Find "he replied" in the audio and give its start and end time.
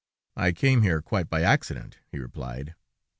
2.11-2.73